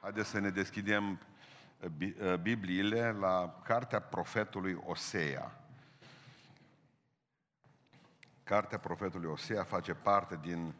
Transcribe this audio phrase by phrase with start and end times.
[0.00, 1.20] Haideți să ne deschidem
[1.80, 5.64] uh, Bi- uh, Bibliile la cartea profetului Osea.
[8.44, 10.74] Cartea profetului Osea face parte din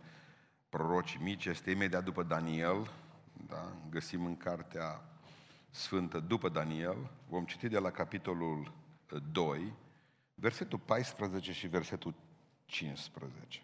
[0.68, 2.90] prorocii mici, este imediat după Daniel,
[3.46, 3.72] da?
[3.90, 5.02] găsim în cartea
[5.70, 8.72] Sfântă după Daniel, vom citi de la capitolul
[9.32, 9.72] 2,
[10.34, 12.14] versetul 14 și versetul
[12.64, 13.62] 15.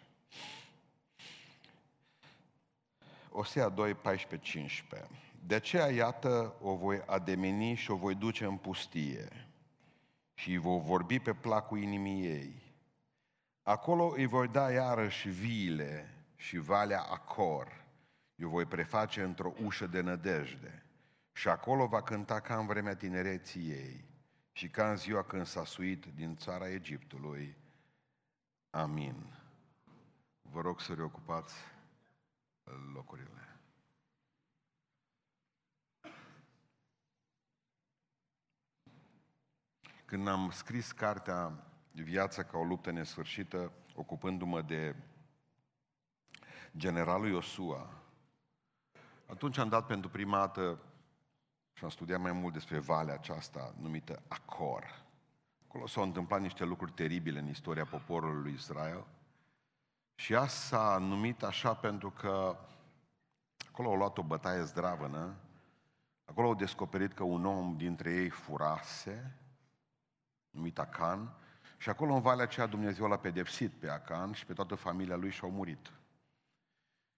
[3.29, 5.26] Osea 2, 14, 15.
[5.45, 9.27] De aceea, iată, o voi ademeni și o voi duce în pustie
[10.33, 12.75] și îi voi vorbi pe placul inimii ei.
[13.63, 17.85] Acolo îi voi da iarăși viile și valea Acor.
[18.35, 20.85] Eu voi preface într-o ușă de nădejde.
[21.31, 24.05] Și acolo va cânta ca în vremea tinereții ei
[24.51, 27.57] și ca în ziua când s-a suit din țara Egiptului.
[28.69, 29.37] Amin.
[30.41, 31.55] Vă rog să reocupați
[32.93, 33.46] locurile.
[40.07, 44.95] Când am scris cartea Viața ca o luptă nesfârșită, ocupându-mă de
[46.77, 47.89] generalul Iosua,
[49.25, 50.79] atunci am dat pentru prima dată
[51.73, 55.05] și am studiat mai mult despre valea aceasta numită Acor.
[55.67, 59.05] Acolo s-au întâmplat niște lucruri teribile în istoria poporului lui Israel.
[60.15, 62.57] Și ea s-a numit așa pentru că
[63.67, 65.35] acolo au luat o bătaie zdravănă,
[66.25, 69.37] acolo au descoperit că un om dintre ei furase,
[70.57, 71.33] numit Acan,
[71.77, 75.31] și acolo în valea aceea Dumnezeu l-a pedepsit pe Acan și pe toată familia lui
[75.31, 75.91] și au murit.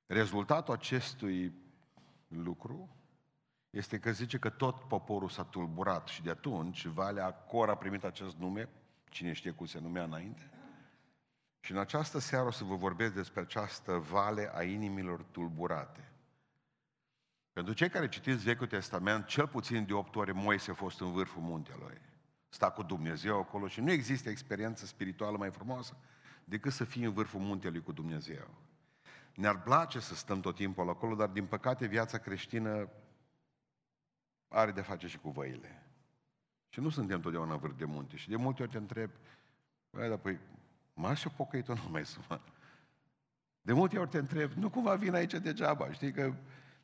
[0.05, 1.53] Rezultatul acestui
[2.27, 2.89] lucru
[3.69, 8.03] este că zice că tot poporul s-a tulburat și de atunci Valea Cor a primit
[8.03, 8.69] acest nume,
[9.09, 10.49] cine știe cum se numea înainte.
[11.59, 16.11] Și în această seară o să vă vorbesc despre această vale a inimilor tulburate.
[17.53, 21.11] Pentru cei care citiți Vechiul Testament, cel puțin de opt ore Moise a fost în
[21.11, 22.01] vârful muntelui.
[22.49, 25.97] Sta cu Dumnezeu acolo și nu există experiență spirituală mai frumoasă
[26.43, 28.47] decât să fii în vârful muntelui cu Dumnezeu.
[29.35, 32.89] Ne-ar place să stăm tot timpul acolo, dar din păcate viața creștină
[34.47, 35.83] are de face și cu văile.
[36.69, 38.15] Și nu suntem totdeauna în vârf de munte.
[38.15, 39.09] Și de multe ori te întreb,
[39.89, 40.39] băi, dar păi,
[40.93, 42.41] m și pocăit nu mai sunt.
[43.61, 46.33] De multe ori te întreb, nu cumva vin aici degeaba, știi că,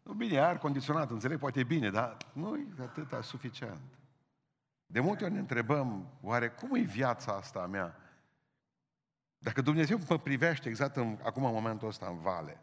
[0.04, 3.82] nu bine, ar condiționat, înțeleg, poate e bine, dar nu e atâta suficient.
[4.86, 8.00] De multe ori ne întrebăm, oare cum e viața asta a mea?
[9.38, 12.60] Dacă Dumnezeu mă privește exact în, acum în momentul ăsta în vale,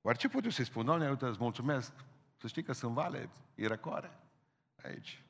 [0.00, 0.84] oare ce pot eu să-i spun?
[0.84, 1.92] Doamne, uite, îți mulțumesc,
[2.36, 4.18] să știi că sunt vale, e răcoare
[4.82, 5.24] aici.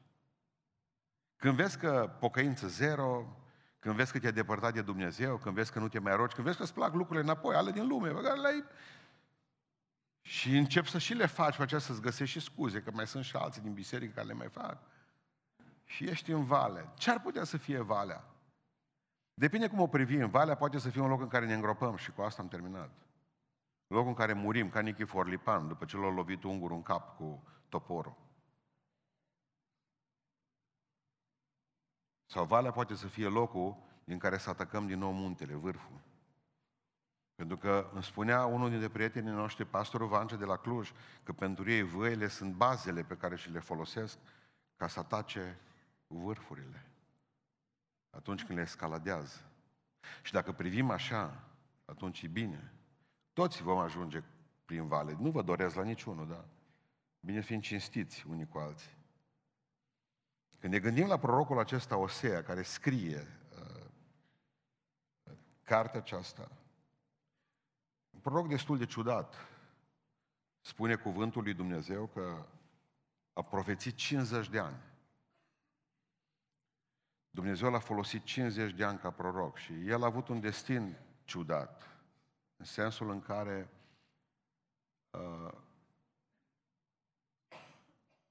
[1.36, 3.36] Când vezi că pocăință zero,
[3.78, 6.46] când vezi că te-ai depărtat de Dumnezeu, când vezi că nu te mai rogi, când
[6.46, 8.64] vezi că îți plac lucrurile înapoi, ale din lume, pe care le-ai...
[10.20, 13.24] Și încep să și le faci, pe aceea să-ți găsești și scuze, că mai sunt
[13.24, 14.78] și alții din biserică care le mai fac.
[15.86, 16.88] Și ești în vale.
[16.94, 18.24] Ce ar putea să fie valea?
[19.34, 21.96] Depinde cum o privi în valea, poate să fie un loc în care ne îngropăm
[21.96, 22.90] și cu asta am terminat.
[23.86, 27.42] Locul în care murim, ca Nichifor Lipan, după ce l-a lovit ungurul în cap cu
[27.68, 28.16] toporul.
[32.26, 36.00] Sau valea poate să fie locul din care să atacăm din nou muntele, vârful.
[37.34, 40.92] Pentru că îmi spunea unul dintre prietenii noștri, pastorul Vance de la Cluj,
[41.22, 44.18] că pentru ei văile sunt bazele pe care și le folosesc
[44.76, 45.58] ca să atace
[46.06, 46.90] vârfurile.
[48.10, 49.50] Atunci când le escaladează.
[50.22, 51.44] Și dacă privim așa,
[51.84, 52.72] atunci e bine.
[53.32, 54.22] Toți vom ajunge
[54.64, 55.16] prin vale.
[55.18, 56.44] Nu vă doresc la niciunul, da?
[57.20, 58.96] Bine fiind cinstiți unii cu alții.
[60.58, 63.26] Când ne gândim la prorocul acesta Osea, care scrie
[63.58, 63.82] uh,
[65.62, 66.50] cartea aceasta,
[68.10, 69.34] un proroc destul de ciudat,
[70.60, 72.46] spune cuvântul lui Dumnezeu că
[73.32, 74.76] a profețit 50 de ani.
[77.36, 82.00] Dumnezeu l-a folosit 50 de ani ca proroc și el a avut un destin ciudat,
[82.56, 83.70] în sensul în care
[85.10, 85.52] uh,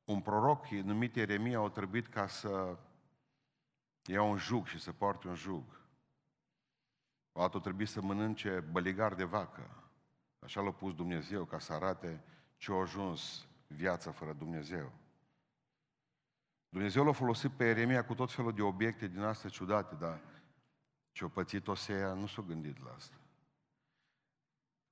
[0.03, 2.78] un proroc numit Ieremia a trebuit ca să
[4.05, 5.63] ia un jug și să poarte un jug.
[7.31, 9.84] O dată trebuie să mănânce băligar de vacă.
[10.40, 12.23] Așa l-a pus Dumnezeu ca să arate
[12.58, 14.91] ce a ajuns viața fără Dumnezeu.
[16.75, 20.19] Dumnezeu l-a folosit pe Ieremia cu tot felul de obiecte din astea ciudate, dar
[21.11, 23.16] ce-o pățit Osea nu s-a gândit la asta.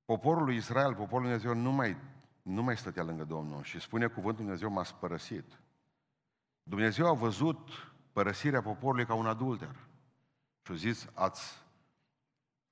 [0.05, 1.97] Poporul lui Israel, poporul lui Dumnezeu nu mai
[2.41, 5.59] nu mai stătea lângă Domnul și spune cuvântul Dumnezeu m-a spărăsit.
[6.63, 7.69] Dumnezeu a văzut
[8.11, 9.75] părăsirea poporului ca un adulter.
[10.61, 11.63] Și a zis, ați,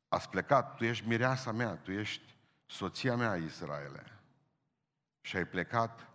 [0.08, 2.36] ați plecat, tu ești mireasa mea, tu ești
[2.66, 4.20] soția mea, Israele.
[5.22, 6.11] Și ai plecat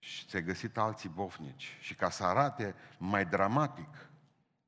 [0.00, 1.76] și ți-ai găsit alții bofnici.
[1.80, 4.10] Și ca să arate mai dramatic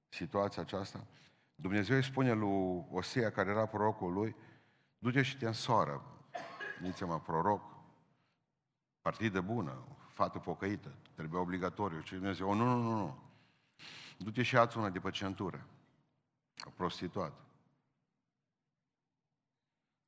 [0.09, 1.07] situația aceasta,
[1.55, 4.37] Dumnezeu îi spune lui Osea, care era prorocul lui,
[4.99, 6.03] du-te și te însoară.
[6.81, 7.63] Nici mă proroc,
[9.01, 12.01] partidă bună, fată pocăită, trebuie obligatoriu.
[12.01, 13.23] Și Dumnezeu, oh, nu, nu, nu, nu.
[14.19, 15.67] Du-te și ați una de pe centură,
[16.65, 17.41] o prostituată.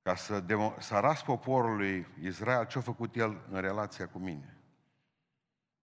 [0.02, 4.53] Ca să, demo- să aras poporului Israel ce a făcut el în relația cu mine.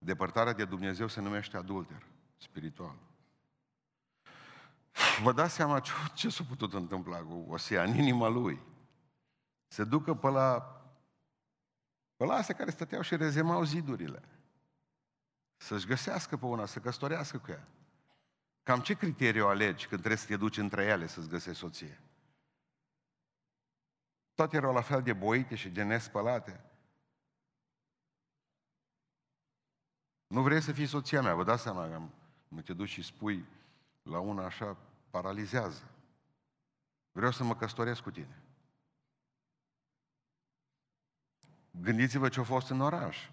[0.03, 2.07] Depărtarea de Dumnezeu se numește adulter,
[2.37, 2.95] spiritual.
[5.21, 8.61] Vă dați seama ce, ce s-a putut întâmpla cu Osea în inima lui.
[9.67, 10.59] Se ducă pe la,
[12.15, 14.23] pe la astea care stăteau și rezemau zidurile.
[15.57, 17.67] Să-și găsească pe una, să căsătorească cu ea.
[18.63, 22.01] Cam ce criteriu alegi când trebuie să te duci între ele să-ți găsești soție?
[24.33, 26.70] Toate erau la fel de boite și de nespălate.
[30.31, 32.01] Nu vrei să fii soția mea, vă dați seama că
[32.47, 33.45] mă te duci și spui
[34.03, 34.77] la una așa,
[35.09, 35.83] paralizează.
[37.11, 38.41] Vreau să mă căsătoresc cu tine.
[41.71, 43.29] Gândiți-vă ce a fost în oraș.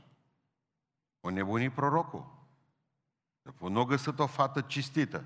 [1.21, 2.47] O nebunit prorocul.
[3.59, 5.25] Nu a găsit o fată cistită.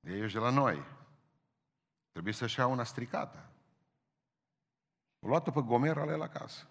[0.00, 0.84] De ești de la noi.
[2.10, 3.50] Trebuie să-și ia una stricată.
[5.18, 6.66] O luat pe Gomer ale la casă.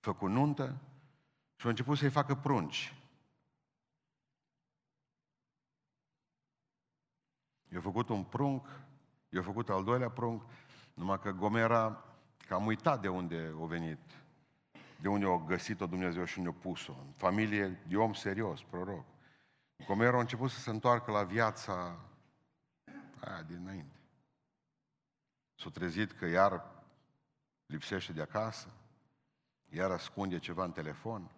[0.00, 0.76] Făcut nuntă
[1.60, 2.94] și a început să-i facă prunci.
[7.72, 8.66] I-a făcut un prunc,
[9.28, 10.42] i-a făcut al doilea prunc,
[10.94, 12.04] numai că Gomera
[12.48, 13.98] cam uitat de unde a venit,
[15.00, 16.92] de unde a găsit-o Dumnezeu și unde a pus-o.
[16.92, 19.04] În familie de om serios, proroc.
[19.86, 22.00] Gomera a început să se întoarcă la viața
[23.20, 24.00] aia dinainte.
[25.54, 26.82] S-a trezit că iar
[27.66, 28.74] lipsește de acasă,
[29.68, 31.30] iar ascunde ceva în telefon,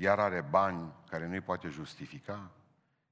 [0.00, 2.50] iar are bani care nu-i poate justifica,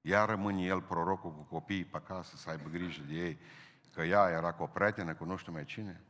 [0.01, 3.39] iar rămâne el prorocul cu copiii pe acasă să aibă grijă de ei,
[3.95, 6.01] că ea era cu o prietenă, cu nu știu mai cine.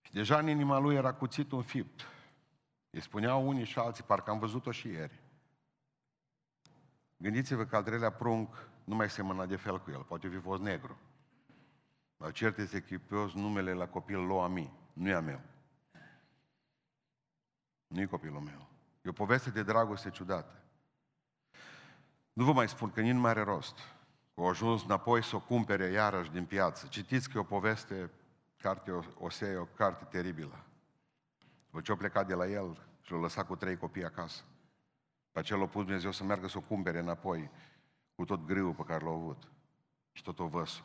[0.00, 2.06] Și deja în inima lui era cuțit un fipt.
[2.90, 5.20] Îi spuneau unii și alții, parcă am văzut-o și ieri.
[7.16, 10.62] Gândiți-vă că al treilea prunc nu mai semăna de fel cu el, poate fi fost
[10.62, 10.98] negru.
[12.16, 15.40] Dar cert este că pe numele la copil lui Ami, nu e a meu.
[17.88, 18.68] Nu e copilul meu.
[19.02, 20.62] E o poveste de dragoste ciudată.
[22.32, 23.78] Nu vă mai spun că nici nu mai are rost.
[24.34, 26.86] Că au ajuns înapoi să o cumpere iarăși din piață.
[26.86, 28.10] Citiți că e o poveste,
[28.56, 30.64] carte Osea, e o carte teribilă.
[31.66, 34.42] După ce au plecat de la el și l-a lăsat cu trei copii acasă.
[35.32, 37.50] Pe aceea l-a pus Dumnezeu să meargă să o cumpere înapoi
[38.14, 39.48] cu tot grâul pe care l-a avut
[40.12, 40.84] și tot o văsul.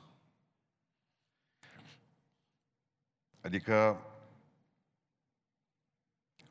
[3.42, 4.02] Adică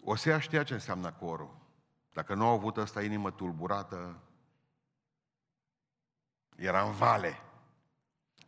[0.04, 1.60] Osea știa ce înseamnă corul.
[2.12, 4.22] Dacă nu au avut ăsta inimă tulburată,
[6.56, 7.40] era în vale,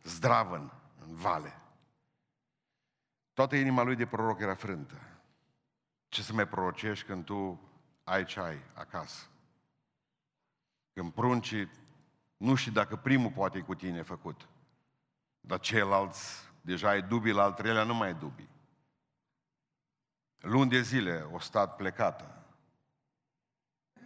[0.03, 0.73] zdravăn
[1.07, 1.59] în vale.
[3.33, 5.01] Toată inima lui de proroc era frântă.
[6.07, 7.59] Ce să mai prorocești când tu
[8.03, 9.25] ai ce ai acasă?
[10.93, 11.71] Când pruncii,
[12.37, 14.47] nu știi dacă primul poate cu tine făcut,
[15.39, 18.49] dar ceilalți deja ai dubii, la al treilea nu mai ai dubii.
[20.45, 22.45] Luni de zile o stat plecată.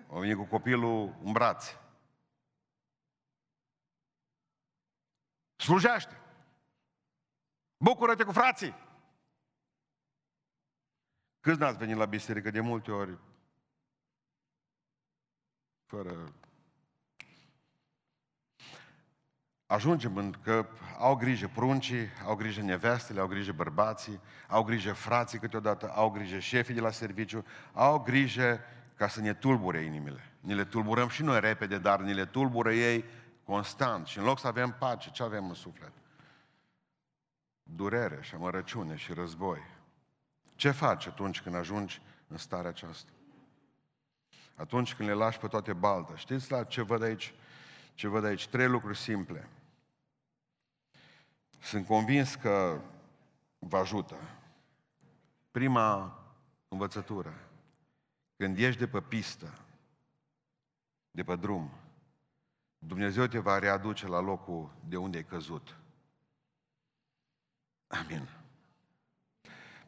[0.08, 1.80] O venit cu copilul în brațe.
[5.56, 6.22] Slujește!
[7.78, 8.76] Bucură-te cu frații!
[11.40, 13.18] Câți n-ați venit la biserică de multe ori
[15.86, 16.34] fără
[19.70, 20.66] ajungem în că
[21.00, 26.40] au grijă pruncii, au grijă nevestele, au grijă bărbații, au grijă frații câteodată, au grijă
[26.40, 28.60] șefii de la serviciu, au grijă
[28.96, 30.34] ca să ne tulbure inimile.
[30.40, 33.06] Ni le tulburăm și noi repede, dar ni le tulbură ei
[33.44, 34.08] constant.
[34.08, 35.92] Și în loc să avem pace, ce avem în suflet?
[37.64, 39.60] Durere și amărăciune și război.
[40.56, 43.12] Ce faci atunci când ajungi în starea aceasta?
[44.56, 46.14] Atunci când le lași pe toate baltă.
[46.16, 47.34] Știți la ce văd aici?
[47.94, 48.48] Ce văd aici?
[48.48, 49.50] Trei lucruri simple.
[51.60, 52.82] Sunt convins că
[53.60, 54.16] vă ajută.
[55.52, 56.20] Prima
[56.68, 57.34] învățătură.
[58.38, 59.60] Când ești de pe pistă,
[61.12, 61.72] de pe drum,
[62.78, 65.78] Dumnezeu te va readuce la locul de unde ai căzut.
[67.88, 68.39] Amin.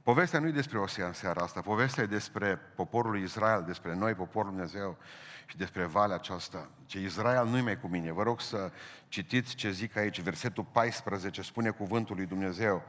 [0.03, 4.13] Povestea nu e despre Osea în seara asta, povestea e despre poporul Israel, despre noi,
[4.13, 4.97] poporul Dumnezeu
[5.45, 6.69] și despre valea aceasta.
[6.85, 8.11] Ce Israel nu-i mai cu mine.
[8.11, 8.71] Vă rog să
[9.07, 12.83] citiți ce zic aici, versetul 14, spune cuvântul lui Dumnezeu.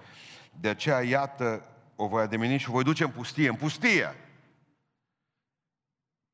[0.61, 1.64] De aceea, iată,
[1.97, 4.14] o voi ademeni și o voi duce în pustie, în pustie.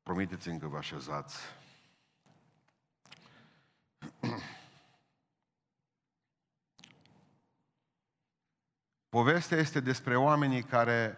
[0.03, 1.37] Promiteți-mi că vă așezați.
[9.09, 11.17] Povestea este despre oamenii care,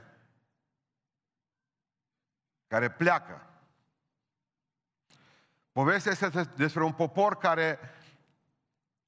[2.67, 3.45] care pleacă.
[5.71, 7.79] Povestea este despre un popor care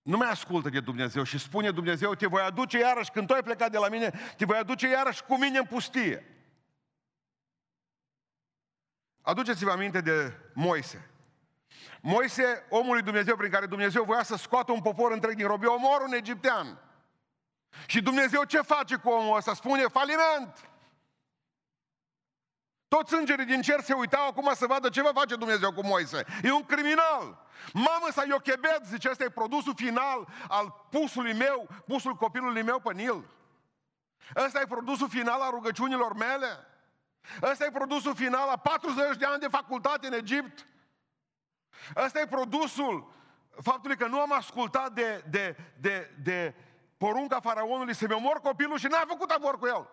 [0.01, 3.43] nu mai ascultă de Dumnezeu și spune Dumnezeu, te voi aduce iarăși, când tu ai
[3.43, 6.27] plecat de la mine, te voi aduce iarăși cu mine în pustie.
[9.21, 11.09] Aduceți-vă aminte de Moise.
[12.01, 15.67] Moise, omul lui Dumnezeu prin care Dumnezeu voia să scoată un popor întreg din robie,
[15.67, 16.79] omor un egiptean.
[17.85, 19.53] Și Dumnezeu ce face cu omul ăsta?
[19.53, 20.69] Spune faliment.
[22.87, 26.25] Toți îngerii din cer se uitau acum să vadă ce va face Dumnezeu cu Moise.
[26.43, 27.47] E un criminal.
[27.73, 32.93] Mamă sa Iochebed, zice, ăsta e produsul final al pusului meu, pusul copilului meu pe
[32.93, 33.29] Nil.
[34.35, 36.67] Ăsta e produsul final al rugăciunilor mele.
[37.41, 40.67] Ăsta e produsul final a 40 de ani de facultate în Egipt.
[41.95, 43.11] Ăsta e produsul
[43.61, 46.55] faptului că nu am ascultat de, de, de, de
[47.03, 49.89] porunca faraonului să-mi omor copilul și n-a făcut avor cu el.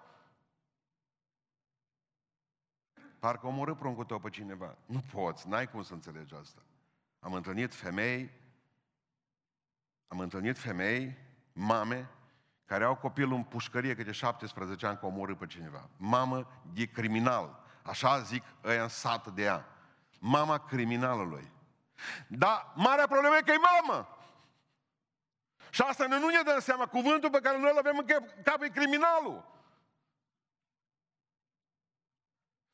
[3.19, 4.77] Parcă omorâ pruncul tău pe cineva.
[4.87, 6.61] Nu poți, n-ai cum să înțelegi asta.
[7.21, 8.31] Am întâlnit femei,
[10.09, 11.17] am întâlnit femei,
[11.53, 12.11] mame,
[12.65, 15.89] care au copilul în pușcărie câte 17 ani că omorâ pe cineva.
[15.97, 17.63] Mamă de criminal.
[17.83, 19.67] Așa zic ăia în sat de ea.
[20.19, 21.53] Mama criminalului.
[22.29, 24.09] Dar marea problemă e că e mamă.
[25.71, 26.87] Și asta noi nu ne dăm seama.
[26.87, 28.07] Cuvântul pe care noi îl avem în
[28.43, 29.49] cap e criminalul.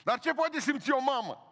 [0.04, 1.46] Dar ce poate simți o mamă?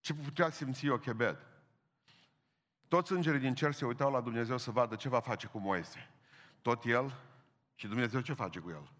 [0.00, 1.46] Ce putea simți o chebet?
[2.88, 6.10] Toți îngerii din cer se uitau la Dumnezeu să vadă ce va face cu Moise.
[6.62, 7.14] Tot el
[7.74, 8.92] și Dumnezeu ce face cu el?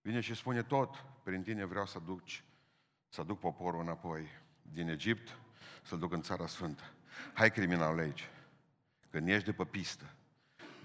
[0.00, 2.22] Vine și spune tot, prin tine vreau să duc,
[3.08, 4.28] să duc poporul înapoi
[4.62, 5.38] din Egipt,
[5.82, 6.82] să-l duc în Țara Sfântă.
[7.34, 8.28] Hai criminal aici.
[9.16, 10.04] Când ești de pe pistă,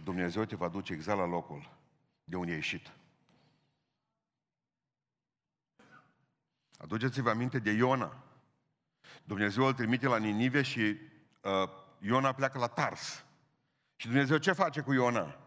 [0.03, 1.69] Dumnezeu te va duce exact la locul
[2.23, 2.91] de unde ai ieșit.
[6.77, 8.23] Aduceți-vă aminte de Iona.
[9.23, 10.79] Dumnezeu îl trimite la Ninive și
[11.41, 11.69] uh,
[11.99, 13.25] Iona pleacă la Tars.
[13.95, 15.37] Și Dumnezeu ce face cu Iona?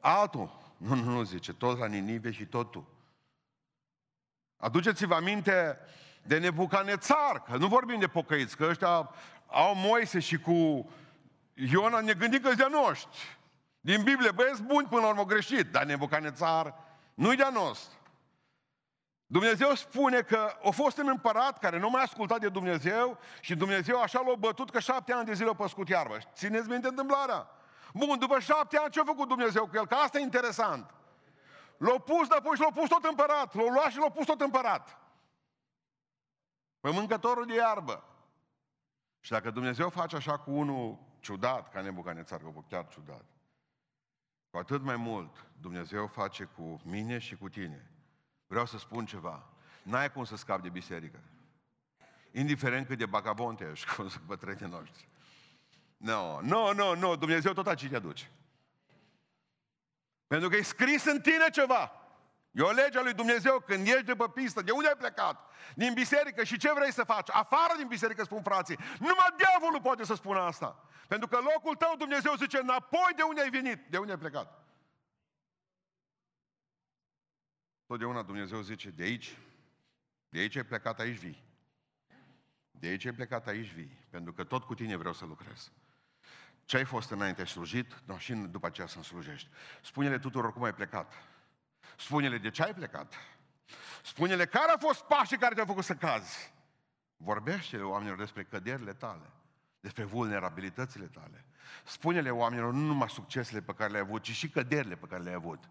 [0.00, 0.74] Altul.
[0.76, 2.88] Nu, nu, nu, zice, tot la Ninive și tot tu.
[4.56, 5.78] Aduceți-vă aminte
[6.22, 9.10] de Nebucanețar, că nu vorbim de pocăiți, că ăștia
[9.46, 10.90] au Moise și cu
[11.56, 13.38] Iona ne gândim că de noștri.
[13.80, 16.74] Din Biblie, băieți buni până la urmă greșit, dar Nebucanețar
[17.14, 17.98] nu-i de-a nostru.
[19.26, 24.00] Dumnezeu spune că a fost un împărat care nu mai ascultat de Dumnezeu și Dumnezeu
[24.00, 26.18] așa l-a bătut că șapte ani de zile a păscut iarbă.
[26.32, 27.50] Țineți minte întâmplarea?
[27.94, 29.86] Bun, după șapte ani ce a făcut Dumnezeu cu el?
[29.86, 30.94] Că asta e interesant.
[31.76, 33.54] L-a pus, dar apoi și l-a pus tot împărat.
[33.54, 34.98] L-a luat și l-a pus tot împărat.
[36.80, 38.04] Pe mâncătorul de iarbă.
[39.20, 43.24] Și dacă Dumnezeu face așa cu unul ciudat, ca Nebucanețar, că chiar ciudat,
[44.50, 47.90] cu atât mai mult Dumnezeu face cu mine și cu tine.
[48.46, 49.46] Vreau să spun ceva.
[49.82, 51.18] N-ai cum să scapi de biserică.
[52.32, 55.08] Indiferent cât de bagabonte ești, cum sunt bătrânii noștri.
[55.96, 58.30] Nu, no, nu, no, nu, no, nu, Dumnezeu tot aici te aduce.
[60.26, 61.92] Pentru că e scris în tine ceva.
[62.56, 64.62] E o lege a lui Dumnezeu când ești de pe pistă.
[64.62, 65.50] De unde ai plecat?
[65.74, 66.44] Din biserică.
[66.44, 67.28] Și ce vrei să faci?
[67.30, 68.78] Afară din biserică, spun frații.
[68.98, 70.88] Numai diavolul poate să spună asta.
[71.08, 74.64] Pentru că locul tău, Dumnezeu zice, înapoi de unde ai venit, de unde ai plecat.
[77.86, 79.38] Totdeauna Dumnezeu zice, de aici,
[80.28, 81.44] de aici ai plecat, aici vii.
[82.70, 84.06] De aici ai plecat, aici vii.
[84.10, 85.72] Pentru că tot cu tine vreau să lucrez.
[86.64, 88.02] Ce ai fost înainte, ai slujit?
[88.04, 89.48] No, și după aceea să-mi slujești.
[89.82, 91.12] Spune-le tuturor cum ai plecat.
[91.96, 93.14] Spune-le de ce ai plecat.
[94.02, 96.52] Spune-le care a fost pașii care te-au făcut să cazi.
[97.16, 99.30] Vorbește-le oamenilor despre căderile tale,
[99.80, 101.44] despre vulnerabilitățile tale.
[101.84, 105.34] Spune-le oamenilor nu numai succesele pe care le-ai avut, ci și căderile pe care le-ai
[105.34, 105.68] avut.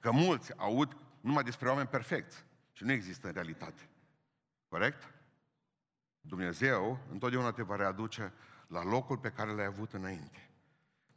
[0.00, 3.88] Că mulți aud numai despre oameni perfecți și nu există în realitate.
[4.68, 5.14] Corect?
[6.20, 8.32] Dumnezeu întotdeauna te va readuce
[8.66, 10.45] la locul pe care l-ai avut înainte.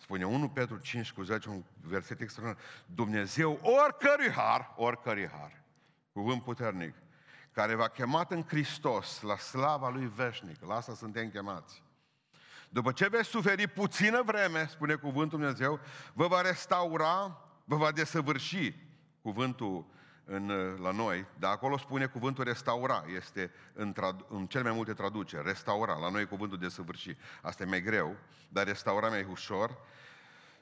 [0.01, 2.65] Spune 1 Petru 5 cu 10, un verset extraordinar.
[2.85, 5.63] Dumnezeu oricărui har, oricărui har,
[6.11, 6.95] cuvânt puternic,
[7.51, 11.83] care v-a chemat în Hristos la slava Lui veșnică, la asta suntem chemați.
[12.69, 15.79] După ce veți suferi puțină vreme, spune cuvântul Dumnezeu,
[16.13, 18.73] vă va restaura, vă va desăvârși.
[19.21, 19.85] Cuvântul
[20.29, 24.93] în, la noi, dar acolo spune cuvântul restaura, este în, trad, în cel mai multe
[24.93, 27.17] traduceri, restaura, la noi e cuvântul de săvârși.
[27.41, 28.15] Asta e mai greu,
[28.49, 29.77] dar restaura mai ușor.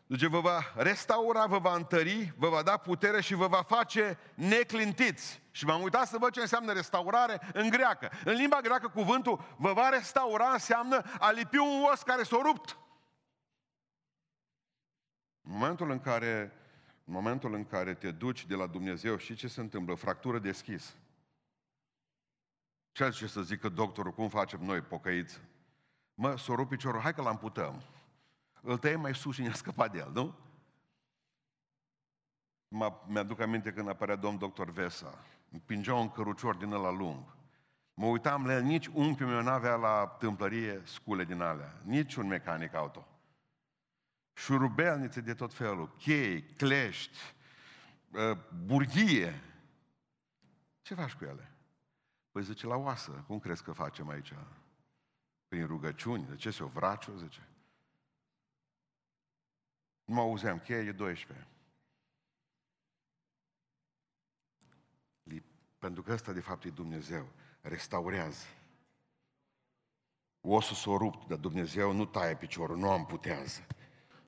[0.07, 4.17] Zice, vă va restaura, vă va întări, vă va da putere și vă va face
[4.33, 5.41] neclintiți.
[5.51, 8.11] Și m-am uitat să văd ce înseamnă restaurare în greacă.
[8.23, 12.77] În limba greacă cuvântul vă va restaura înseamnă a lipi un os care s-a rupt.
[15.41, 16.51] În momentul în care,
[17.07, 19.95] în momentul în care te duci de la Dumnezeu, și ce se întâmplă?
[19.95, 20.95] Fractură deschis.
[22.91, 25.41] Ce ce să zică doctorul, cum facem noi, pocăiți?
[26.13, 27.81] Mă, s-o rup piciorul, hai că l amputăm.
[28.61, 30.35] Îl tăiem mai sus și ne-a scăpat de el, nu?
[33.07, 35.25] Mi-aduc aminte când apărea domn doctor Vesa.
[35.51, 37.35] Împingea un cărucior din ăla lung.
[37.93, 41.81] Mă uitam la el, nici unchiul meu n-avea la tâmplărie scule din alea.
[41.83, 43.07] Nici un mecanic auto.
[44.37, 47.17] Șurubelnițe de tot felul, chei, clești,
[48.13, 49.41] ă, burghie.
[50.81, 51.51] Ce faci cu ele?
[52.31, 53.11] Păi zice, la oasă.
[53.11, 54.33] Cum crezi că facem aici?
[55.47, 56.25] Prin rugăciuni.
[56.25, 57.15] De ce se o vraciu?
[57.15, 57.47] Zice.
[60.05, 61.47] Nu mă auzeam, cheia e 12.
[65.77, 67.27] Pentru că ăsta de fapt e Dumnezeu.
[67.61, 68.45] Restaurează.
[70.41, 73.67] Osul s-a rupt, dar Dumnezeu nu taie piciorul, nu amputează,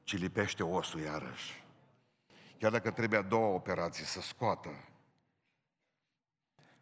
[0.09, 1.63] ci lipește osul iarăși.
[2.57, 4.69] Chiar dacă trebuie a doua operații să scoată.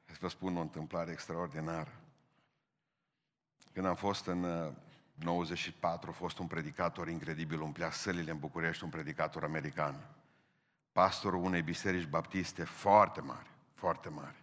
[0.05, 1.91] Să vă spun o întâmplare extraordinară.
[3.73, 4.73] Când am fost în
[5.13, 10.15] 94 a fost un predicator incredibil, umplea sălile în București, un predicator american.
[10.91, 14.41] Pastorul unei biserici baptiste foarte mare, foarte mare.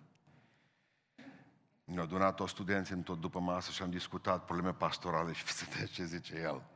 [1.85, 5.65] Ne-au adunat o studenți în tot după masă și am discutat probleme pastorale și să
[5.93, 6.73] ce zice el.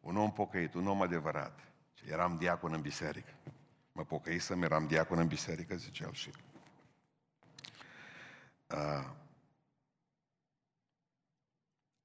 [0.00, 1.60] Un om pocăit, un om adevărat.
[2.06, 3.34] Eram diacon în biserică.
[3.92, 6.30] Mă pocăisem, eram diacon în biserică, zice el și...
[8.66, 9.16] Uh,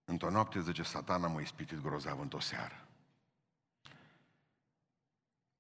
[0.05, 2.87] Într-o noapte, zice, satana m-a ispitit grozav într-o seară.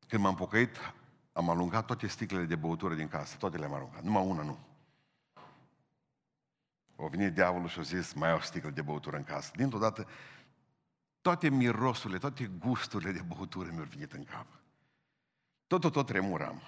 [0.07, 0.93] Când m-am pocăit,
[1.31, 4.59] am alungat toate sticlele de băutură din casă, toate le-am alungat, numai una nu.
[6.95, 9.51] O venit diavolul și a zis, mai au sticlă de băutură în casă.
[9.55, 10.07] Dintr-o dată,
[11.23, 14.47] toate mirosurile, toate gusturile de băutură mi-au venit în cap.
[15.67, 16.61] Tot, tot, tot tremuram.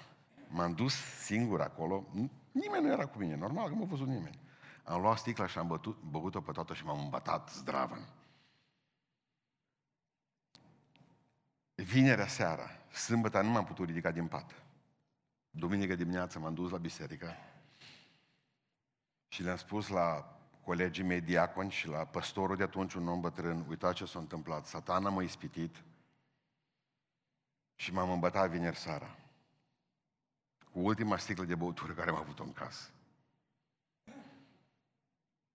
[0.48, 2.08] M-am dus singur acolo,
[2.52, 4.40] nimeni nu era cu mine, normal că nu m-a văzut nimeni.
[4.84, 7.98] Am luat sticla și am bătut, băgut-o pe toată și m-am îmbătat zdravă.
[11.76, 14.64] Vinerea seara, sâmbătă nu m-am putut ridica din pat.
[15.50, 17.36] Duminică dimineața m-am dus la biserică
[19.28, 20.35] și le-am spus la
[20.66, 24.66] colegii mei diaconi și la păstorul de atunci, un om bătrân, uitați ce s-a întâmplat.
[24.66, 25.84] Satana m-a ispitit
[27.76, 29.16] și m-am îmbătat vineri seara.
[30.72, 32.90] Cu ultima sticlă de băutură care am avut-o în casă.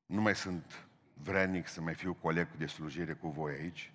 [0.06, 3.92] Nu mai sunt vrenic să mai fiu coleg de slujire cu voi aici.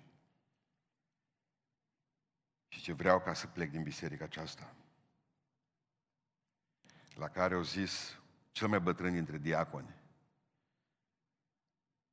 [2.68, 4.74] Și ce vreau ca să plec din biserica aceasta.
[7.14, 8.18] La care au zis
[8.52, 10.04] cel mai bătrân dintre diaconi.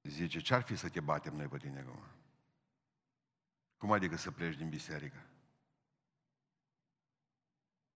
[0.04, 2.04] Zice, ce-ar fi să te batem noi pe tine acum?
[3.78, 5.28] Cum adică să pleci din biserică?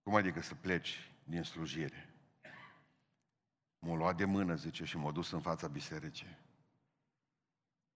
[0.03, 2.09] Cum adică să pleci din slujire?
[3.79, 6.37] M-a luat de mână, zice, și m-a dus în fața bisericii.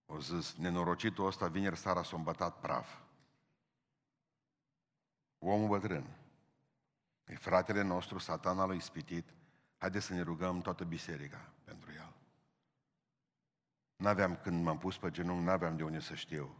[0.05, 2.99] O zis, nenorocitul ăsta vineri seara s-a îmbătat praf.
[5.39, 6.15] Omul bătrân.
[7.25, 9.33] E fratele nostru, satana l-a ispitit.
[9.77, 11.60] Haideți să ne rugăm toată biserica pentru el.
[14.01, 16.55] N-aveam, când m-am pus pe genunchi, n-aveam de unde să știu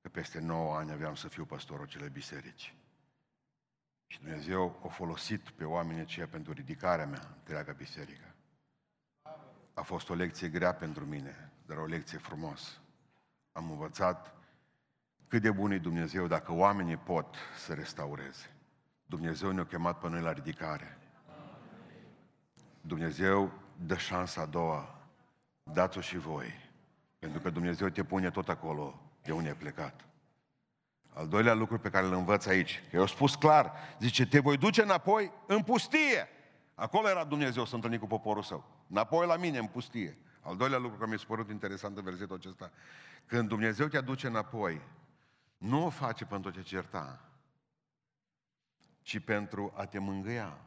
[0.00, 2.74] că peste 9 ani aveam să fiu pastorul acelei biserici.
[4.06, 8.34] Și Dumnezeu a folosit pe oamenii aceia pentru ridicarea mea, întreaga biserică.
[9.74, 12.80] A fost o lecție grea pentru mine, dar o lecție frumos.
[13.52, 14.34] Am învățat
[15.28, 18.56] cât de bun e Dumnezeu dacă oamenii pot să restaureze.
[19.06, 20.98] Dumnezeu ne-a chemat pe noi la ridicare.
[22.80, 24.98] Dumnezeu dă șansa a doua.
[25.62, 26.63] Dați-o și voi.
[27.24, 30.06] Pentru că Dumnezeu te pune tot acolo de unde ai plecat.
[31.12, 34.56] Al doilea lucru pe care îl învăț aici, că eu spus clar, zice, te voi
[34.56, 36.28] duce înapoi în pustie.
[36.74, 38.64] Acolo era Dumnezeu să întâlni cu poporul său.
[38.90, 40.18] Înapoi la mine, în pustie.
[40.40, 42.70] Al doilea lucru care mi s-a părut interesant în versetul acesta.
[43.26, 44.80] Când Dumnezeu te aduce înapoi,
[45.58, 47.20] nu o face pentru a te certa,
[49.02, 50.58] ci pentru a te mângâia.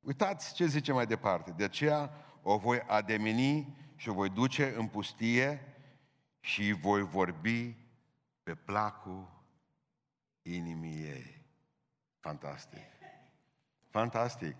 [0.00, 1.50] Uitați ce zice mai departe.
[1.56, 2.10] De aceea
[2.42, 5.76] o voi ademeni și o voi duce în pustie
[6.40, 7.76] și voi vorbi
[8.42, 9.28] pe placul
[10.42, 11.42] inimii ei.
[12.20, 12.86] Fantastic.
[13.90, 14.56] Fantastic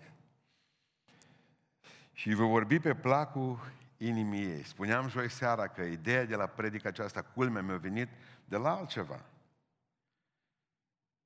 [2.19, 4.63] și vă vorbi pe placul inimii ei.
[4.63, 8.09] Spuneam joi seara că ideea de la predica aceasta, culmea mi-a venit
[8.45, 9.25] de la altceva.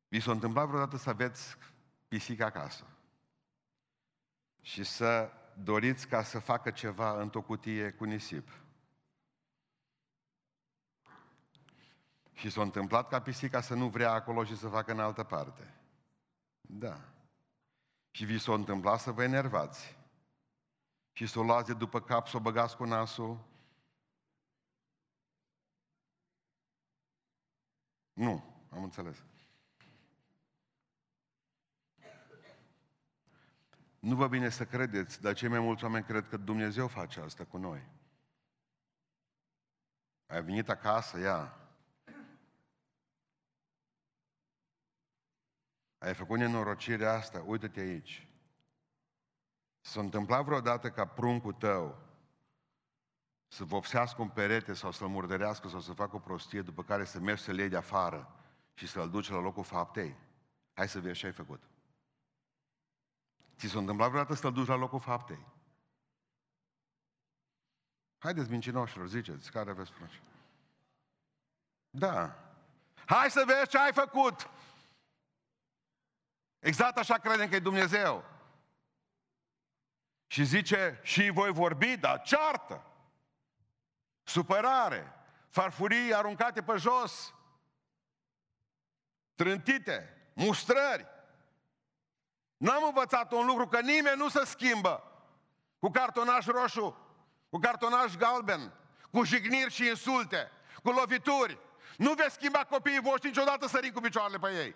[0.08, 1.56] Vi s-a întâmplat vreodată să aveți
[2.08, 2.84] pisică acasă
[4.60, 8.48] și să doriți ca să facă ceva într-o cutie cu nisip.
[12.32, 15.74] Și s-a întâmplat ca pisica să nu vrea acolo și să facă în altă parte.
[16.60, 17.00] Da.
[18.10, 19.98] Și vi s-a întâmplat să vă enervați.
[21.12, 23.44] Și să o luați de după cap, să o băgați cu nasul.
[28.12, 29.24] Nu, am înțeles.
[34.02, 37.44] Nu vă vine să credeți, dar cei mai mulți oameni cred că Dumnezeu face asta
[37.44, 37.88] cu noi.
[40.26, 41.56] Ai venit acasă, ia.
[45.98, 48.28] Ai făcut nenorocirea asta, uită-te aici.
[49.80, 51.98] S-a întâmplat vreodată ca pruncul tău
[53.48, 57.20] să vopsească un perete sau să-l murdărească sau să facă o prostie, după care să
[57.20, 58.34] mergi să-l iei de afară
[58.74, 60.16] și să-l duci la locul faptei?
[60.72, 61.71] Hai să vezi ce ai făcut.
[63.62, 65.46] Ți s-a întâmplat vreodată să-l duci la locul faptei?
[68.18, 70.20] Haideți, mincinoșilor, ziceți, care aveți frunci?
[71.90, 72.38] Da.
[73.06, 74.50] Hai să vezi ce ai făcut!
[76.58, 78.24] Exact așa credem că e Dumnezeu.
[80.26, 82.86] Și zice, și voi vorbi, dar ceartă,
[84.22, 85.12] supărare,
[85.48, 87.34] farfurii aruncate pe jos,
[89.34, 91.11] trântite, mustrări.
[92.62, 95.02] N-am învățat un lucru că nimeni nu se schimbă
[95.78, 96.96] cu cartonaj roșu,
[97.50, 98.72] cu cartonaj galben,
[99.10, 100.50] cu jigniri și insulte,
[100.82, 101.58] cu lovituri.
[101.96, 104.74] Nu veți schimba copiii voștri niciodată sărind cu picioarele pe ei.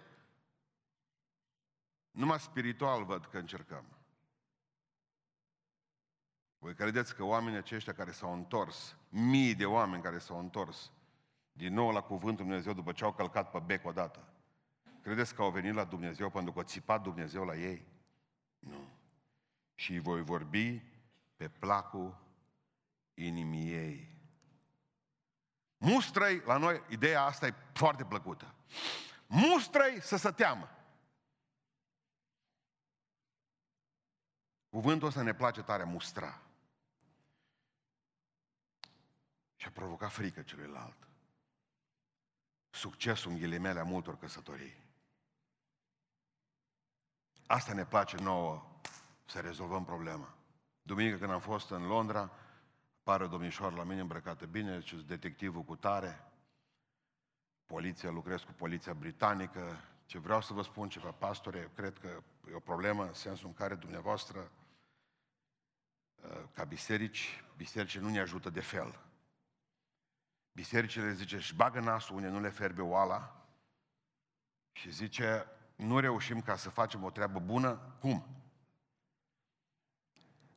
[2.10, 3.84] Numai spiritual văd că încercăm.
[6.58, 10.92] Voi credeți că oamenii aceștia care s-au întors, mii de oameni care s-au întors
[11.52, 14.28] din nou la Cuvântul Dumnezeu după ce au călcat pe bec odată,
[15.06, 17.86] credeți că au venit la Dumnezeu pentru că a țipat Dumnezeu la ei?
[18.58, 18.88] Nu.
[19.74, 20.82] Și îi voi vorbi
[21.36, 22.18] pe placul
[23.14, 24.18] inimii ei.
[25.76, 28.54] Mustrăi, la noi, ideea asta e foarte plăcută.
[29.26, 30.70] Mustrăi să se teamă.
[34.68, 36.42] Cuvântul ăsta ne place tare, mustra.
[39.56, 41.08] Și a provocat frică celuilalt.
[42.70, 44.84] Succesul în ghilimele a multor căsătorii.
[47.46, 48.66] Asta ne place nouă,
[49.24, 50.34] să rezolvăm problema.
[50.82, 52.30] Duminică când am fost în Londra,
[53.02, 56.24] pare domnișoară la mine îmbrăcată bine, zice, detectivul cu tare,
[57.66, 62.22] poliția, lucrez cu poliția britanică, ce vreau să vă spun ceva, pastore, eu cred că
[62.50, 64.50] e o problemă în sensul în care dumneavoastră,
[66.52, 69.00] ca biserici, bisericii nu ne ajută de fel.
[70.52, 73.46] Bisericile, zice, își bagă nasul unde nu le ferbe oala
[74.72, 78.26] și zice, nu reușim ca să facem o treabă bună, cum?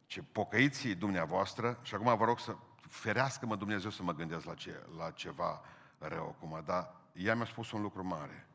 [0.06, 4.86] Ce pocăiții dumneavoastră, și acum vă rog să ferească-mă Dumnezeu să mă gândesc la, ce,
[4.98, 5.62] la ceva
[5.98, 8.48] rău acum, dar ea mi-a spus un lucru mare,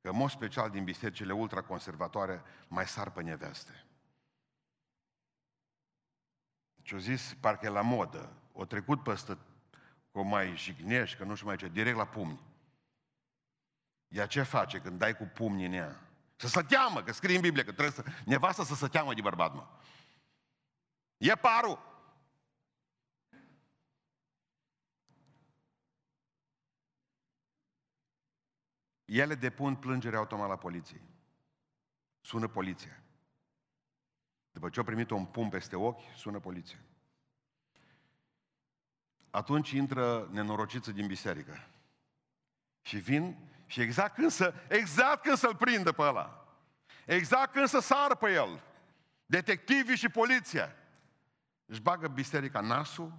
[0.00, 3.84] că în mod special din bisericile ultraconservatoare mai sar pe neveste.
[6.82, 9.38] Și au zis, parcă e la modă, o trecut peste
[10.12, 12.40] că o mai jignești, că nu știu mai ce, direct la pumni.
[14.08, 16.00] Ea ce face când dai cu pumni în ea?
[16.36, 18.04] Să se teamă, că scrie în Biblie că trebuie să...
[18.24, 19.66] Nevasta să se teamă de bărbat, mă.
[21.16, 21.86] E parul.
[29.04, 31.00] Ele depun plângere automat la poliție.
[32.20, 33.02] Sună poliția.
[34.50, 36.78] După ce au primit un pum peste ochi, sună poliția.
[39.30, 41.68] Atunci intră nenorociță din biserică.
[42.80, 43.36] Și vin
[43.68, 46.56] și exact când, să, exact când să-l prindă pe ăla,
[47.06, 48.62] exact când să sară pe el,
[49.26, 50.76] detectivii și poliția,
[51.66, 53.12] își bagă biserica nasul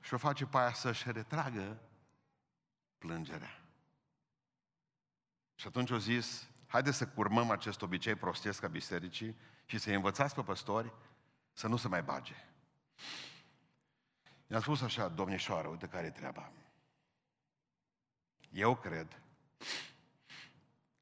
[0.00, 1.78] și o face pe aia să-și retragă
[2.98, 3.60] plângerea.
[5.54, 10.34] Și atunci au zis, haideți să curmăm acest obicei prostesc a bisericii și să-i învățați
[10.34, 10.92] pe păstori
[11.52, 12.34] să nu se mai bage.
[14.46, 16.52] I-am spus așa, domnișoară, uite care e treaba.
[18.50, 19.21] Eu cred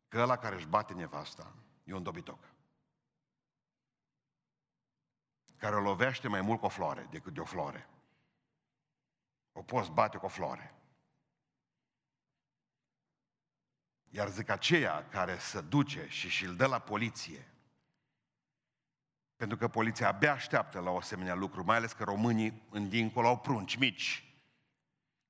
[0.08, 2.38] că ăla care își bate nevasta e un dobitoc.
[5.56, 7.88] Care o lovește mai mult cu o floare decât de o floare.
[9.52, 10.74] O poți bate cu o floare.
[14.08, 17.50] Iar zic aceea care se duce și și-l dă la poliție,
[19.36, 23.26] pentru că poliția abia așteaptă la o asemenea lucru, mai ales că românii în dincolo
[23.26, 24.34] au prunci mici.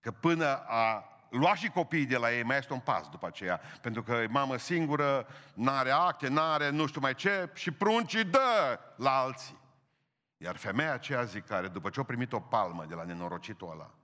[0.01, 3.61] Că până a lua și copiii de la ei, mai este un pas după aceea,
[3.81, 8.81] pentru că e mamă singură, n-are acte, n-are nu știu mai ce, și pruncii dă
[8.97, 9.59] la alții.
[10.37, 13.95] Iar femeia aceea zic care, după ce a primit o palmă de la nenorocitul ăla,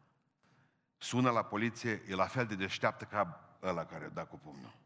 [0.99, 4.77] sună la poliție, e la fel de deșteaptă ca ăla care o da cu pumnul.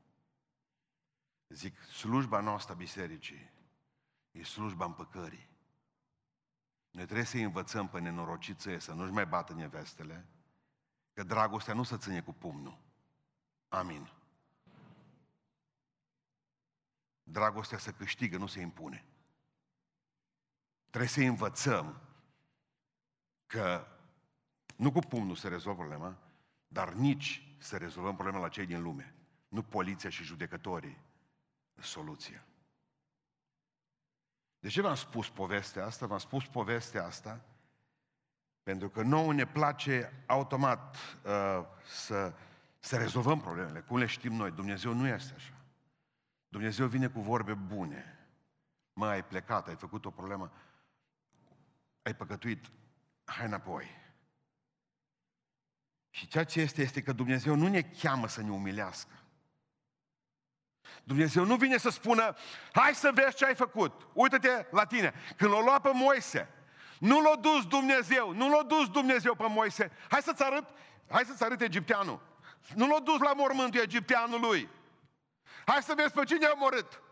[1.49, 3.51] Zic, slujba noastră bisericii
[4.31, 5.49] e slujba împăcării.
[6.91, 10.27] Noi trebuie să învățăm pe nenorociță să nu-și mai bată nevestele,
[11.13, 12.79] că dragostea nu se ține cu pumnul.
[13.69, 14.11] Amin.
[17.23, 19.05] Dragostea se câștigă, nu se impune.
[20.89, 22.01] Trebuie să învățăm
[23.47, 23.87] că
[24.77, 26.19] nu cu pumnul se rezolvă problema,
[26.69, 29.15] dar nici să rezolvăm problema la cei din lume.
[29.49, 30.99] Nu poliția și judecătorii.
[31.81, 32.45] Soluția.
[34.59, 36.07] De ce v-am spus povestea asta?
[36.07, 37.45] V-am spus povestea asta
[38.71, 42.33] pentru că nouă ne place automat uh, să,
[42.79, 44.51] să rezolvăm problemele, cum le știm noi.
[44.51, 45.53] Dumnezeu nu este așa.
[46.49, 48.29] Dumnezeu vine cu vorbe bune.
[48.93, 50.53] Mă, ai plecat, ai făcut o problemă,
[52.03, 52.71] ai păcătuit,
[53.25, 53.91] hai înapoi.
[56.11, 59.15] Și ceea ce este, este că Dumnezeu nu ne cheamă să ne umilească.
[61.05, 62.37] Dumnezeu nu vine să spună,
[62.73, 64.07] hai să vezi ce ai făcut.
[64.13, 65.15] Uită-te la tine.
[65.37, 66.49] Când l-a luat pe Moise,
[67.01, 69.93] nu l-a dus Dumnezeu, nu l-a dus Dumnezeu pe Moise.
[70.11, 70.65] Hai să-ți arăt,
[71.09, 72.21] hai să-ți arăt egipteanul.
[72.75, 74.69] Nu l-a dus la mormântul egipteanului.
[75.67, 77.03] Hai să vezi pe cine a omorât.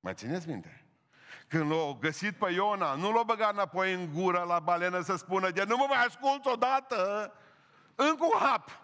[0.00, 0.84] Mai țineți minte?
[1.48, 5.50] Când l-a găsit pe Iona, nu l-a băgat înapoi în gură la balenă să spună
[5.50, 7.32] de nu mă mai ascult odată,
[7.94, 8.79] încă un hap.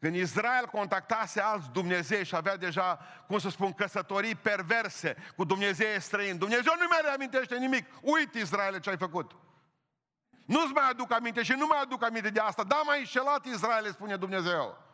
[0.00, 6.00] Când Israel contactase alți Dumnezei și avea deja, cum să spun, căsătorii perverse cu Dumnezei
[6.00, 7.86] străini, Dumnezeu nu mai reamintește nimic.
[8.00, 9.36] Uite, Israel, ce ai făcut.
[10.44, 12.64] Nu-ți mai aduc aminte și nu mai aduc aminte de asta.
[12.64, 14.84] Da, mai înșelat Israel, spune Dumnezeu.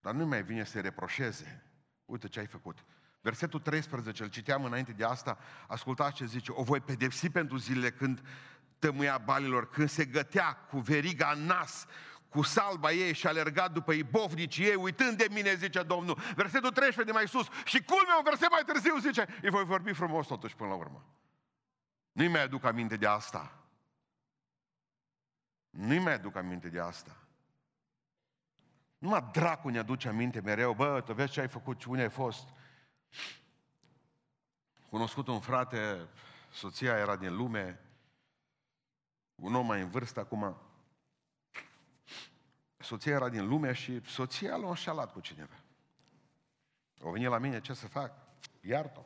[0.00, 1.62] Dar nu mai vine să reproșeze.
[2.04, 2.84] Uite ce ai făcut.
[3.20, 7.90] Versetul 13, îl citeam înainte de asta, ascultați ce zice, o voi pedepsi pentru zilele
[7.90, 8.22] când
[8.82, 11.86] tămâia balilor, când se gătea cu veriga în nas,
[12.28, 16.18] cu salba ei și alerga după ibovnicii ei, uitând de mine, zice Domnul.
[16.34, 17.46] Versetul 13 de mai sus.
[17.64, 21.04] Și culmea, un verset mai târziu, zice, îi voi vorbi frumos totuși până la urmă.
[22.12, 23.52] Nu-i mai aduc aminte de asta.
[25.70, 27.16] Nu-i mai aduc aminte de asta.
[28.98, 32.48] Numai dracu ne aduce aminte mereu, bă, tu vezi ce ai făcut, unde ai fost.
[34.90, 36.08] Cunoscut un frate,
[36.50, 37.80] soția era din lume,
[39.42, 40.56] un om mai în vârstă acum,
[42.76, 45.62] soția era din lume și soția l-a înșelat cu cineva.
[47.00, 48.12] O venit la mine, ce să fac?
[48.60, 49.04] Iartă-o.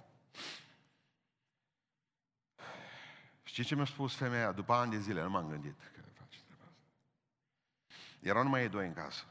[3.42, 4.52] Știți ce mi-a spus femeia?
[4.52, 6.82] După ani de zile, nu m-am gândit că face treaba asta.
[8.20, 9.24] Erau numai ei doi în casă.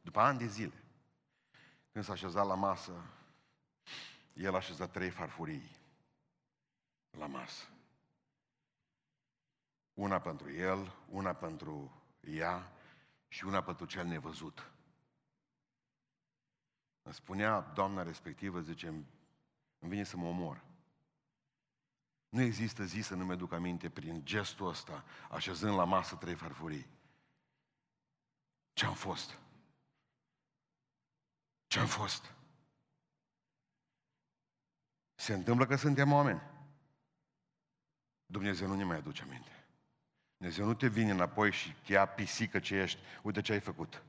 [0.00, 0.82] După ani de zile,
[1.92, 2.92] când s-a așezat la masă,
[4.32, 5.76] el a așezat trei farfurii
[7.10, 7.71] la masă.
[9.94, 12.72] Una pentru el, una pentru ea
[13.28, 14.70] și una pentru cel nevăzut.
[17.02, 19.06] Îmi spunea doamna respectivă, zice, îmi
[19.78, 20.64] vine să mă omor.
[22.28, 26.34] Nu există zi să nu mi duc aminte prin gestul ăsta, așezând la masă trei
[26.34, 26.86] farfurii.
[28.72, 29.38] Ce-am fost?
[31.66, 32.34] Ce-am fost?
[35.14, 36.42] Se întâmplă că suntem oameni.
[38.26, 39.61] Dumnezeu nu ne mai aduce aminte.
[40.42, 43.00] Dumnezeu nu te vine înapoi și te ia pisică ce ești.
[43.22, 44.02] Uite ce ai făcut.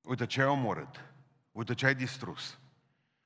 [0.00, 1.04] Uite ce ai omorât.
[1.52, 2.58] Uite ce ai distrus.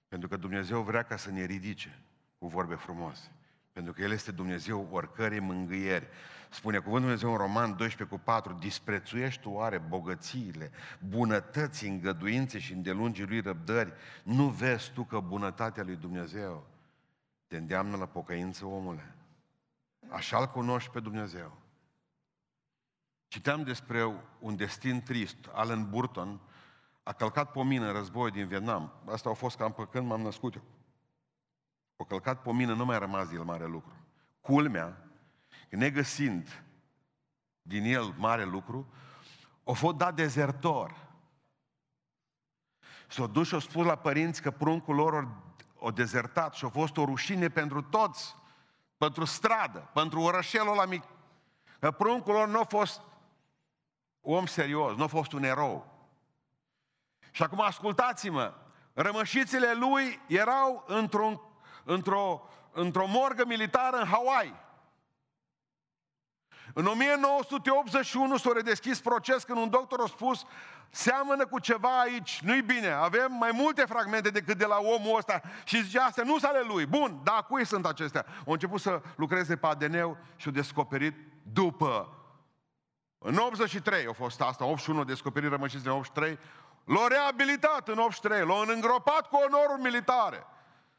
[0.08, 1.98] Pentru că Dumnezeu vrea ca să ne ridice
[2.38, 3.32] cu vorbe frumoase.
[3.72, 6.06] Pentru că El este Dumnezeu oricărei mângâieri.
[6.50, 10.70] Spune cuvântul Dumnezeu în Roman 12 cu 4, disprețuiești tu oare bogățiile,
[11.08, 13.92] bunătăți, îngăduințe și îndelungii lui răbdări.
[14.22, 16.66] Nu vezi tu că bunătatea lui Dumnezeu
[17.46, 19.15] te îndeamnă la pocăință, omule?
[20.10, 21.56] Așa îl cunoști pe Dumnezeu.
[23.28, 25.36] Citeam despre un destin trist.
[25.52, 26.40] Alan Burton
[27.02, 28.92] a călcat pe mine în război din Vietnam.
[29.08, 30.62] Asta a fost cam pe când m-am născut eu.
[31.96, 33.92] O călcat pe mine, nu mai a rămas din el mare lucru.
[34.40, 35.08] Culmea,
[35.70, 36.64] negăsind
[37.62, 38.92] din el mare lucru,
[39.64, 41.04] o fost dat dezertor.
[43.08, 45.28] S-a dus și a spus la părinți că pruncul lor
[45.78, 48.36] o dezertat și a fost o rușine pentru toți
[48.96, 51.02] pentru stradă, pentru orășelul ăla mic.
[51.80, 53.00] Că pruncul lor nu a fost
[54.20, 55.86] om serios, nu a fost un erou.
[57.30, 58.54] Și acum ascultați-mă,
[58.98, 61.40] Rămășițile lui erau într-un,
[61.84, 64.54] într-o, într-o morgă militară în Hawaii.
[66.78, 70.44] În 1981 s-a redeschis proces când un doctor a spus
[70.90, 75.40] seamănă cu ceva aici, nu-i bine, avem mai multe fragmente decât de la omul ăsta
[75.64, 76.86] și zice, astea nu sunt ale lui.
[76.86, 78.26] Bun, dar cui sunt acestea?
[78.46, 81.14] Au început să lucreze pe ADN și au descoperit
[81.52, 82.08] după.
[83.18, 86.38] În 83 a fost asta, 81 descoperit rămășiți în 83,
[86.84, 90.46] l-au reabilitat în 83, l-au îngropat cu onoruri militare.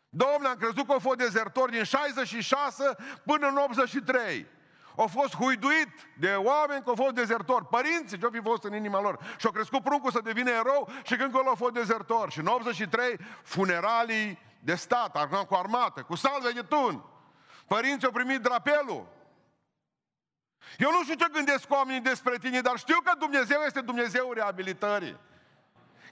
[0.09, 4.55] Domnule, am crezut că au fost dezertori din 66 până în 83
[4.97, 7.67] au fost huiduit de oameni că au fost dezertori.
[7.67, 9.19] Părinții ce-au fi fost în inima lor.
[9.37, 12.31] Și au crescut pruncul să devină erou și când au fost dezertori.
[12.31, 17.03] Și în 83, funeralii de stat, cu armată, cu salve de tun.
[17.67, 19.07] Părinții au primit drapelul.
[20.77, 25.19] Eu nu știu ce gândesc oamenii despre tine, dar știu că Dumnezeu este Dumnezeu reabilitării.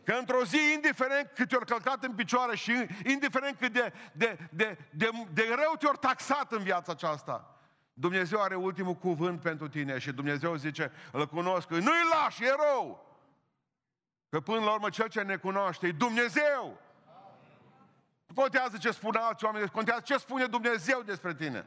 [0.03, 4.77] Că într-o zi, indiferent cât te-ori călcat în picioare și indiferent cât de, de, de,
[4.89, 7.54] de, de rău te-ori taxat în viața aceasta,
[7.97, 13.05] Dumnezeu are ultimul cuvânt pentru tine și Dumnezeu zice, îl cunosc, nu-i lași, e rău.
[14.29, 16.79] Că până la urmă cel ce ne cunoaște e Dumnezeu.
[18.25, 21.65] Nu contează ce spun alți oameni, contează ce spune Dumnezeu despre tine.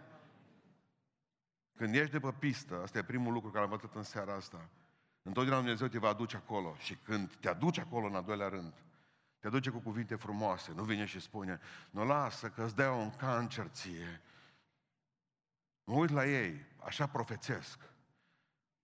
[1.77, 4.69] Când ești de pe pistă, asta e primul lucru care am văzut în seara asta,
[5.23, 8.73] întotdeauna Dumnezeu te va aduce acolo și când te aduce acolo în al doilea rând,
[9.39, 11.61] te aduce cu cuvinte frumoase, nu vine și spune,
[11.91, 14.21] nu lasă că îți dea un cancer ție,
[15.89, 17.79] Mă uit la ei, așa profețesc.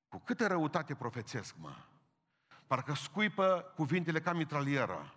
[0.08, 1.76] Cu câtă răutate profețesc, mă.
[2.66, 5.14] Parcă scuipă cuvintele ca mitralieră.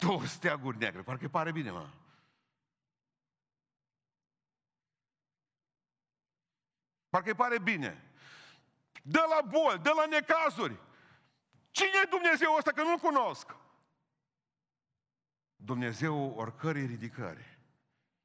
[0.00, 1.88] Două steaguri negre, parcă pare bine, mă.
[7.08, 8.12] Parcă îi pare bine.
[9.02, 10.80] Dă la boli, dă la necazuri.
[11.70, 13.56] Cine e Dumnezeu ăsta că nu-L cunosc?
[15.56, 17.53] Dumnezeu oricărei ridicări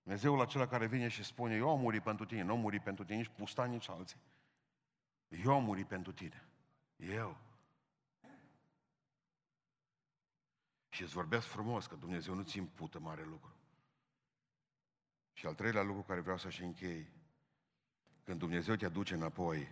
[0.09, 3.03] Dumnezeul acela care vine și spune, eu am murit pentru tine, nu am murit pentru
[3.03, 4.19] tine nici pusta, nici alții.
[5.27, 6.47] Eu am murit pentru tine.
[6.95, 7.37] Eu.
[10.89, 13.53] Și îți vorbesc frumos că Dumnezeu nu ți impută mare lucru.
[15.33, 17.09] Și al treilea lucru care vreau să-și închei,
[18.23, 19.67] când Dumnezeu te aduce înapoi,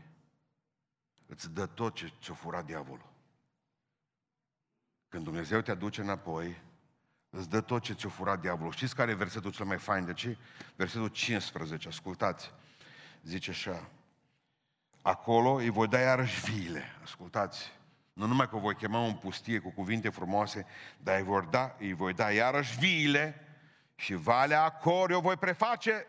[1.25, 3.13] îți dă tot ce ți-a furat diavolul.
[5.07, 6.61] Când Dumnezeu te aduce înapoi,
[7.37, 8.71] îți dă tot ce ți-o furat diavolul.
[8.71, 10.37] Știți care e versetul cel mai fain de ce?
[10.75, 12.51] Versetul 15, ascultați.
[13.23, 13.89] Zice așa,
[15.01, 16.83] acolo îi voi da iarăși viile.
[17.03, 17.71] Ascultați,
[18.13, 20.65] nu numai că voi chema un pustie cu cuvinte frumoase,
[20.97, 23.41] dar îi voi da, îi voi da iarăși viile
[23.95, 26.05] și valea acolo o voi preface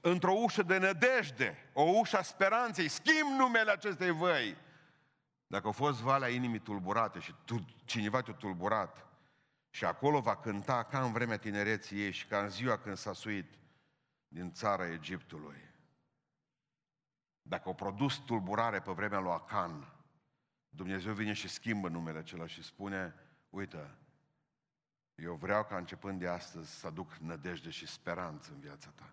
[0.00, 2.88] într-o ușă de nădejde, o ușă a speranței.
[2.88, 4.56] Schimb numele acestei văi.
[5.46, 9.07] Dacă a fost valea inimii tulburate și tu, cineva te-a tulburat,
[9.70, 13.12] și acolo va cânta ca în vremea tinereții ei și ca în ziua când s-a
[13.12, 13.58] suit
[14.28, 15.66] din țara Egiptului.
[17.42, 19.92] Dacă au produs tulburare pe vremea lui Acan,
[20.68, 23.14] Dumnezeu vine și schimbă numele acela și spune,
[23.50, 23.94] uite,
[25.14, 29.12] eu vreau ca începând de astăzi să aduc nădejde și speranță în viața ta.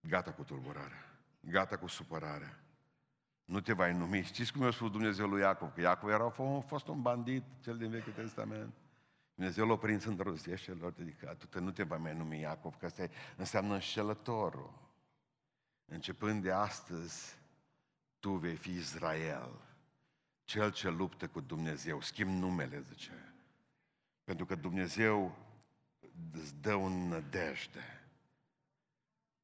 [0.00, 1.04] Gata cu tulburarea,
[1.40, 2.58] gata cu supărarea.
[3.50, 4.22] Nu te vai numi.
[4.22, 5.72] Știți cum i-a spus Dumnezeu lui Iacov?
[5.72, 6.28] Că Iacov era
[6.66, 8.72] fost un bandit, cel din Vechiul Testament.
[9.34, 11.44] Dumnezeu l-a prins într-o zi și l-a ridicat.
[11.44, 14.72] Tu nu te vai mai numi Iacov, că asta înseamnă înșelătorul.
[15.84, 17.36] Începând de astăzi,
[18.18, 19.60] tu vei fi Israel,
[20.44, 22.00] cel ce luptă cu Dumnezeu.
[22.00, 23.34] Schimb numele, zice.
[24.24, 25.36] Pentru că Dumnezeu
[26.32, 28.04] îți dă un nădejde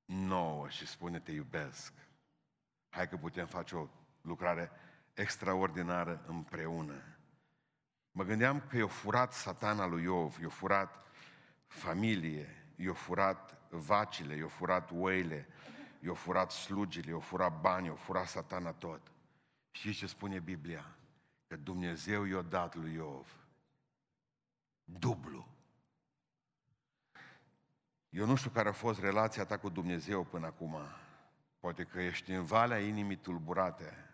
[0.05, 1.93] nouă și spune te iubesc.
[2.97, 3.89] Hai că putem face o
[4.21, 4.71] lucrare
[5.15, 7.03] extraordinară împreună.
[8.11, 11.07] Mă gândeam că i-a furat satana lui Iov, i-a furat
[11.67, 15.49] familie, i-a furat vacile, i-a furat oile,
[16.01, 19.01] i-a furat slugile, i-a furat bani, i-a furat satana tot.
[19.71, 20.97] Și ce spune Biblia?
[21.47, 23.37] Că Dumnezeu i-a dat lui Iov
[24.85, 25.49] dublu.
[28.09, 30.77] Eu nu știu care a fost relația ta cu Dumnezeu până acum.
[31.59, 34.11] Poate că ești în valea inimii tulburate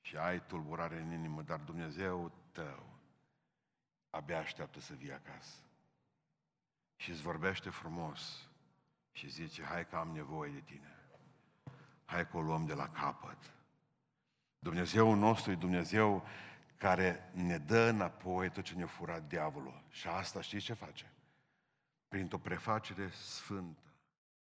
[0.00, 2.98] și ai tulburare în inimă, dar Dumnezeu tău
[4.10, 5.56] abia așteaptă să vii acasă.
[6.96, 8.48] Și îți vorbește frumos
[9.12, 10.96] și zice, hai că am nevoie de tine.
[12.04, 13.52] Hai că o luăm de la capăt.
[14.58, 16.26] Dumnezeu nostru e Dumnezeu
[16.76, 19.82] care ne dă înapoi tot ce ne-a furat diavolul.
[19.90, 21.12] Și asta știți ce face?
[22.08, 23.87] Printr-o prefacere sfântă